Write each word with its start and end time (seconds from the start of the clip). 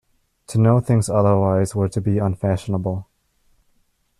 To 0.47 0.57
know 0.57 0.79
things 0.79 1.09
otherwise 1.11 1.75
were 1.75 1.87
to 1.89 2.01
be 2.01 2.17
unfashionable. 2.17 3.07